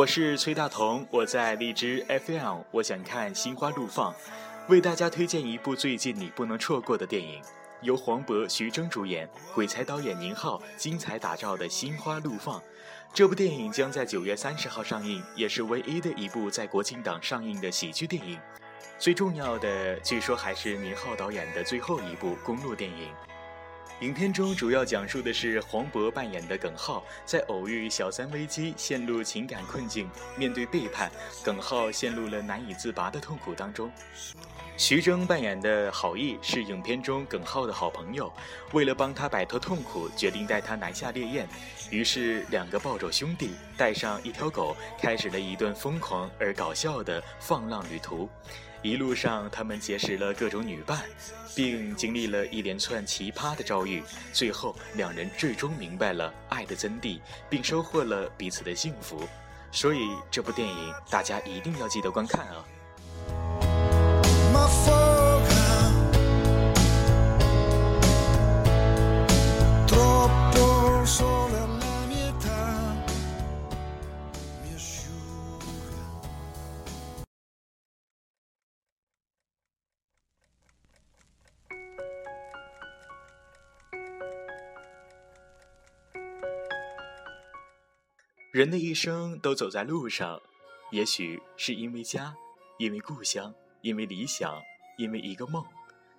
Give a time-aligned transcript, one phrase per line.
[0.00, 4.14] 我是崔大同，我在荔枝 FM，我想看心花怒放，
[4.66, 7.42] 为大家推荐一部最近你不能错过的电影，
[7.82, 12.58] 由黄渤、徐峥主演，鬼才导演宁浩精彩打造的《心花怒放》。
[13.12, 18.38] 这部电影将在九月三十号上映，也是唯一的一部在国庆档上映的喜剧电影。
[18.98, 23.12] 最重要的，据说还是宁浩导演的最后一部公路电影。
[24.00, 30.08] 影片中主要讲述的是黄渤扮演的耿浩，在偶遇小三危机，陷入情感困境，
[30.38, 31.12] 面对背叛，
[31.44, 33.92] 耿浩陷入了难以自拔的痛苦当中。
[34.78, 38.32] 徐峥扮演的郝毅是影片中耿浩的好朋友，
[38.72, 41.46] 为了帮他摆脱痛苦，决定带他南下烈焰。
[41.90, 48.26] 于是，两个暴走兄弟带上一条狗，开始了一段疯狂而搞笑的放浪旅途。
[48.82, 51.02] 一路上，他们结识了各种女伴，
[51.54, 54.02] 并经历了一连串奇葩的遭遇。
[54.32, 57.20] 最后，两人最终明白了爱的真谛，
[57.50, 59.28] 并收获了彼此的幸福。
[59.70, 62.64] 所以，这部电影大家一定要记得观看啊！
[88.60, 90.38] 人的一生都走在路上，
[90.90, 92.36] 也许是因为家，
[92.76, 94.60] 因为故乡，因为理想，
[94.98, 95.64] 因为一个梦，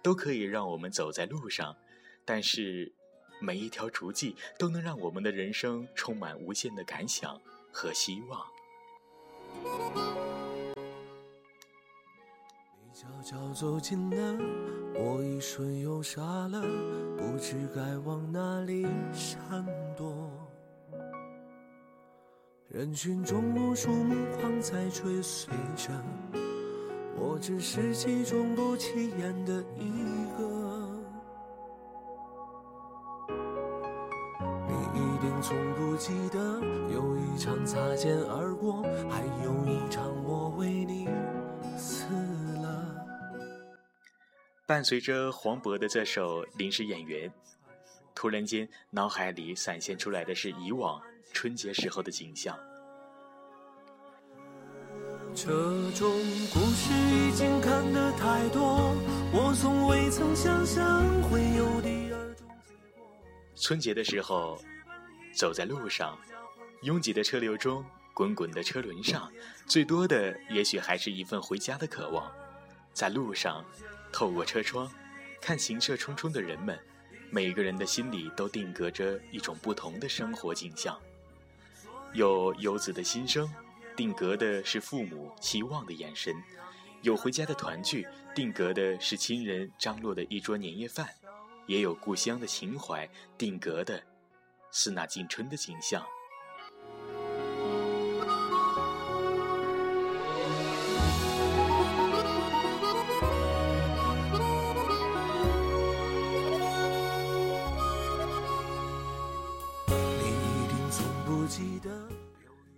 [0.00, 1.76] 都可以让我们走在路上。
[2.24, 2.94] 但是，
[3.42, 7.38] 每一条足迹都能让我们的人生充满无限的感想
[7.70, 8.40] 和希望。
[12.82, 14.42] 你悄悄走近了，
[14.94, 16.62] 我一瞬又傻了，
[17.18, 20.39] 不知该往哪里闪躲。
[22.72, 25.90] 人群中无数目光在追随着，
[27.16, 30.88] 我只是其中不起眼的一个。
[34.68, 36.60] 你一定从不记得，
[36.94, 41.08] 有一场擦肩而过，还有一场我为你
[41.76, 42.04] 死
[42.62, 42.94] 了。
[44.64, 47.28] 伴随着黄渤的这首《临时演员》，
[48.14, 51.02] 突然间脑海里闪现出来的是以往。
[51.32, 52.58] 春节时候的景象。
[55.34, 55.46] 这
[55.92, 56.10] 种
[56.52, 58.94] 故事已经看得太多，
[59.32, 63.06] 我从未曾想象会有第二种结果。
[63.54, 64.60] 春节的时候，
[65.32, 66.18] 走在路上，
[66.82, 69.30] 拥挤的车流中，滚滚的车轮上，
[69.66, 72.30] 最多的也许还是一份回家的渴望。
[72.92, 73.64] 在路上，
[74.12, 74.90] 透过车窗，
[75.40, 76.76] 看行色匆匆的人们，
[77.30, 81.00] 每个人的心里都定格着一种不同的生活景象。
[82.12, 83.48] 有游子的心声，
[83.96, 86.34] 定格的是父母期望的眼神；
[87.02, 91.06] 有回家的团聚，定格的是亲人张罗的一桌年夜饭；
[91.66, 94.02] 也有故乡的情怀，定格的
[94.72, 96.04] 是那进春的景象。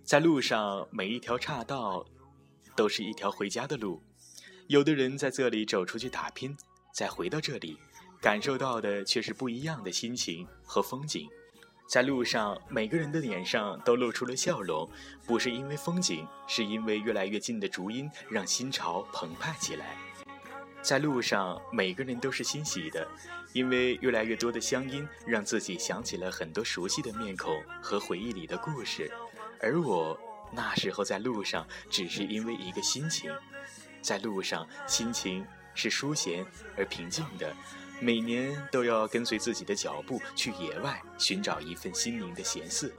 [0.03, 2.05] 在路上，每一条岔道
[2.75, 4.01] 都是一条回家的路。
[4.67, 6.57] 有的人在这里走出去打拼，
[6.93, 7.77] 再回到这里，
[8.21, 11.29] 感受到的却是不一样的心情和风景。
[11.87, 14.89] 在路上，每个人的脸上都露出了笑容，
[15.27, 19.97] 不是因为风景，是因为越来越近的竹音让心潮澎湃起来。
[20.83, 23.07] 在路上，每个人都是欣喜的，
[23.53, 29.09] 因为越来越多的乡音让自己想起了很多熟悉的面孔和回忆里的故事。
[29.61, 30.19] 而我
[30.51, 33.33] 那时候在路上，只是因为一个心情，
[34.01, 37.55] 在路上心情是舒闲而平静的。
[38.01, 42.93] 每年都要跟随自己的脚步去野外寻找一份心灵的闲适。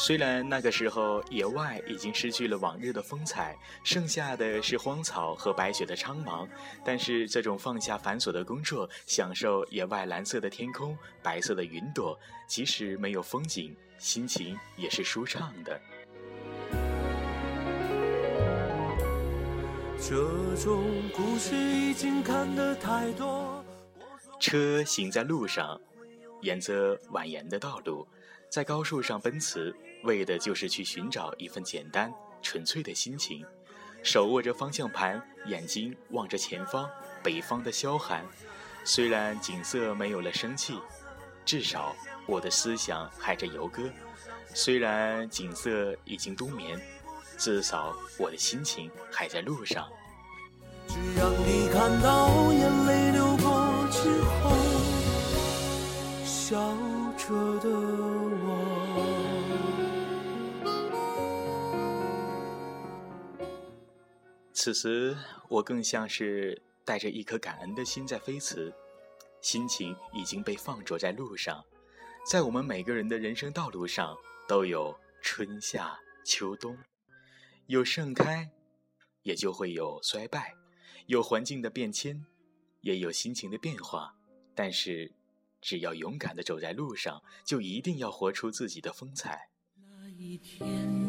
[0.00, 6.48] 虽然那个时候野外已经失去了往日的风采，剩下的是荒草和白雪的苍茫，
[6.84, 12.16] 但是这种放下繁琐的工作，享受野外蓝色的天空、白色的云朵，
[12.46, 15.80] 即使没有风景，心情也是舒畅的。
[20.00, 20.14] 这
[20.62, 23.64] 种故事已经看得太多。
[24.38, 25.78] 车行在路上，
[26.40, 28.06] 沿着蜿蜒的道路，
[28.48, 29.74] 在高速上奔驰。
[30.02, 33.44] 为的就是去寻找一份简单纯粹的心情，
[34.02, 36.88] 手握着方向盘，眼睛望着前方，
[37.22, 38.24] 北方的萧寒。
[38.84, 40.78] 虽然景色没有了生气，
[41.44, 41.94] 至少
[42.26, 43.82] 我的思想还在游歌。
[44.54, 46.80] 虽然景色已经冬眠，
[47.36, 49.86] 至少我的心情还在路上。
[50.86, 54.08] 只让你看到眼泪流过之
[54.42, 54.56] 后，
[56.24, 56.56] 笑
[57.18, 57.68] 着的
[64.68, 65.16] 此时，
[65.48, 68.70] 我更像是带着一颗感恩的心在飞驰，
[69.40, 71.64] 心情已经被放逐在路上。
[72.30, 74.14] 在我们每个人的人生道路上，
[74.46, 76.76] 都有春夏秋冬，
[77.66, 78.50] 有盛开，
[79.22, 80.52] 也就会有衰败，
[81.06, 82.26] 有环境的变迁，
[82.82, 84.16] 也有心情的变化。
[84.54, 85.14] 但是，
[85.62, 89.48] 只要勇敢的走在路上，就一定要活出自己的风采。
[89.76, 91.07] 那一天。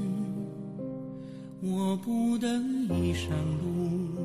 [1.62, 2.48] 我不得
[2.96, 4.16] 已上路，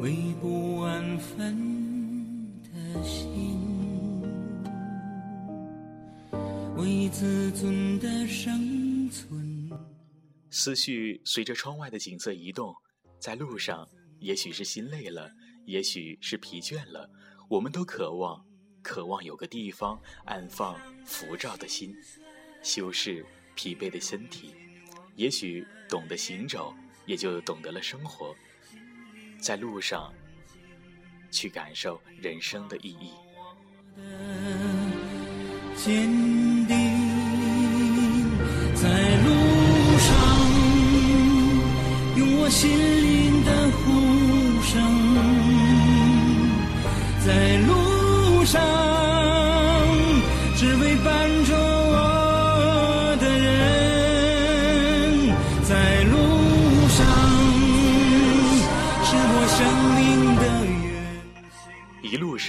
[0.00, 3.60] 为不安分的心，
[6.78, 9.70] 为自尊的生存。
[10.50, 12.74] 思绪随着窗外的景色移动，
[13.20, 13.86] 在路上，
[14.20, 15.30] 也许是心累了，
[15.66, 17.10] 也许是疲倦了，
[17.50, 18.42] 我们都渴望，
[18.82, 20.74] 渴望有个地方安放
[21.04, 21.94] 浮躁的心，
[22.62, 23.22] 修饰
[23.54, 24.54] 疲惫的身体。
[25.18, 26.72] 也许懂得行走，
[27.04, 28.32] 也就懂得了生活。
[29.40, 30.14] 在路上，
[31.28, 33.10] 去感受人生的意义。
[35.74, 36.06] 坚
[36.68, 36.76] 定
[38.76, 38.88] 在
[39.24, 40.14] 路上，
[42.16, 42.70] 用我心
[43.02, 43.82] 灵的呼
[44.62, 44.78] 声，
[47.26, 48.62] 在路上，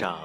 [0.00, 0.18] 上，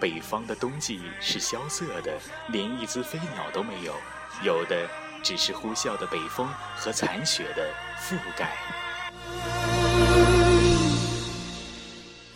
[0.00, 2.18] 北方的冬季是萧瑟的，
[2.48, 3.94] 连一只飞鸟都没有，
[4.42, 4.88] 有的
[5.22, 8.50] 只是呼啸的北风和残雪的覆盖。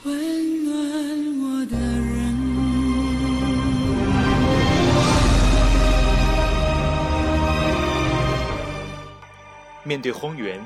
[0.05, 0.71] 温暖
[1.43, 2.33] 我的人。
[9.83, 10.65] 面对荒原，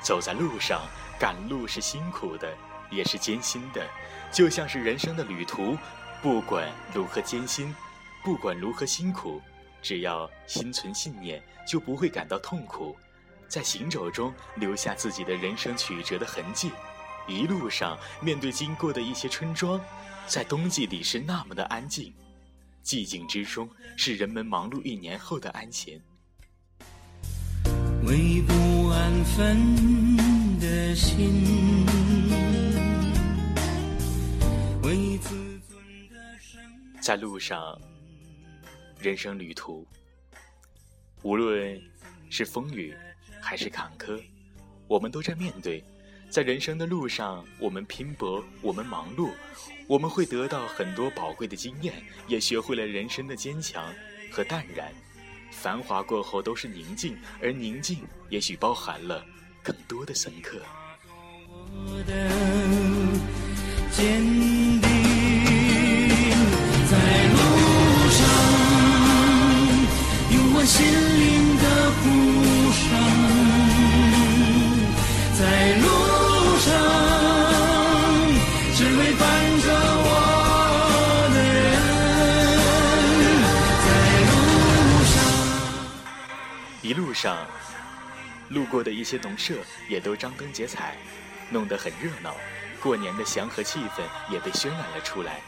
[0.00, 0.80] 走在路上，
[1.20, 2.48] 赶路是辛苦的，
[2.88, 3.86] 也是艰辛的。
[4.30, 5.76] 就像是人生的旅途，
[6.22, 7.74] 不管如何艰辛，
[8.22, 9.40] 不管如何辛苦，
[9.82, 12.96] 只要心存信念，就不会感到痛苦。
[13.48, 16.70] 在行走中留下自己的人生曲折的痕迹，
[17.26, 19.80] 一路上面对经过的一些村庄，
[20.26, 22.12] 在冬季里是那么的安静，
[22.84, 26.00] 寂静之中是人们忙碌一年后的安闲。
[28.04, 32.17] 为不安分的心。
[37.08, 37.80] 在路上，
[39.00, 39.82] 人生旅途，
[41.22, 41.80] 无论
[42.28, 42.94] 是风雨
[43.40, 44.22] 还是坎坷，
[44.86, 45.82] 我们都在面对。
[46.28, 49.30] 在人生的路上，我们拼搏，我们忙碌，
[49.86, 51.94] 我们会得到很多宝贵的经验，
[52.26, 53.90] 也学会了人生的坚强
[54.30, 54.92] 和淡然。
[55.50, 59.24] 繁华过后都是宁静，而宁静也许包含了
[59.62, 60.60] 更多的深刻。
[88.78, 89.54] 过的一些农舍
[89.88, 90.96] 也都张灯结彩，
[91.50, 92.32] 弄得很热闹。
[92.80, 95.40] 过年的祥和气氛也被渲染了出来。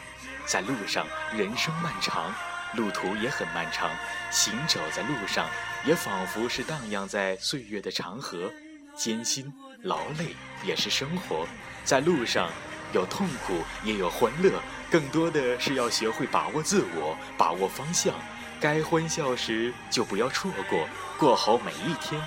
[0.47, 2.35] 在路上，人生漫长，
[2.75, 3.89] 路途也很漫长。
[4.33, 5.49] 行走在路上，
[5.85, 8.51] 也仿佛是荡漾在岁月的长河。
[8.97, 10.35] 艰辛、劳累
[10.65, 11.47] 也是生活。
[11.85, 12.51] 在路上，
[12.93, 14.61] 有痛苦，也有欢乐，
[14.91, 18.13] 更多的是要学会把握自我，把握方向。
[18.61, 22.21] 该欢笑时就不要错过，过好每一天，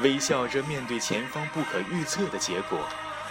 [0.00, 2.80] 微笑着面对前方不可预测的结果。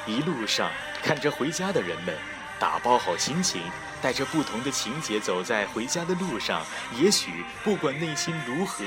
[0.05, 0.70] 一路上
[1.01, 2.15] 看着回家的人们，
[2.60, 3.62] 打包好心情，
[4.01, 6.65] 带着不同的情节走在回家的路上。
[6.98, 8.84] 也许不管内心如何，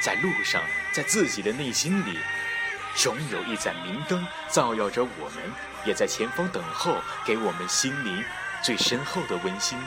[0.00, 0.62] 在路上，
[0.92, 2.18] 在自己的内心里，
[2.94, 5.52] 总有一盏明灯照耀着我们，
[5.84, 8.24] 也在前方等候，给我们心灵
[8.62, 9.78] 最深厚的温馨。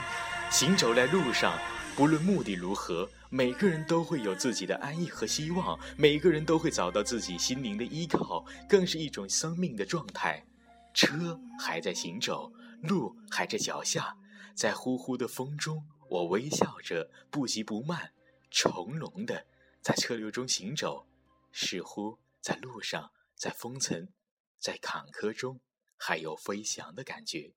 [0.50, 1.54] 行走在路上，
[1.94, 10.46] 不论目的如何，每个人都会有自己的安逸和希望，每个人都会找到自己心灵的依靠，更是一种生命的状态。
[10.94, 12.52] 车还在行走，
[12.82, 14.16] 路还在脚下，
[14.54, 18.12] 在呼呼的风中，我微笑着，不急不慢，
[18.50, 19.46] 从容的
[19.82, 21.06] 在车流中行走，
[21.52, 24.08] 似乎在路上，在风层，
[24.58, 25.60] 在坎坷中，
[25.96, 27.52] 还有飞翔的感觉。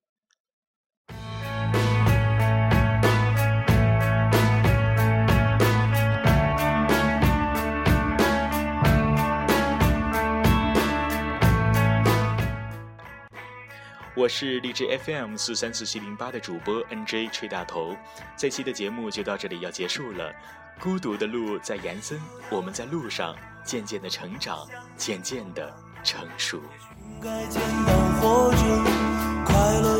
[14.19, 17.95] 我是荔枝 FM 四三四七零八的主播 NJ 吹大头，
[18.35, 20.29] 这期的节目就到这里要结束了。
[20.77, 23.33] 孤独的路在延伸，我们在路上
[23.63, 25.73] 渐渐的成长，渐渐的
[26.03, 26.59] 成熟。
[27.21, 27.29] 该
[29.45, 29.98] 快乐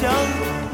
[0.00, 0.67] 想